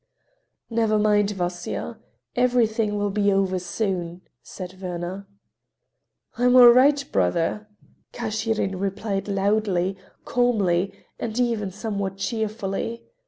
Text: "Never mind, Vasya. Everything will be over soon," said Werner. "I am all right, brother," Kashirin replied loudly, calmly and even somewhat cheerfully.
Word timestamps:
"Never 0.71 0.97
mind, 0.97 1.29
Vasya. 1.29 1.99
Everything 2.35 2.97
will 2.97 3.11
be 3.11 3.31
over 3.31 3.59
soon," 3.59 4.21
said 4.41 4.81
Werner. 4.81 5.27
"I 6.35 6.45
am 6.45 6.55
all 6.55 6.69
right, 6.69 7.05
brother," 7.11 7.67
Kashirin 8.11 8.79
replied 8.79 9.27
loudly, 9.27 9.95
calmly 10.25 10.91
and 11.19 11.39
even 11.39 11.69
somewhat 11.69 12.17
cheerfully. 12.17 13.03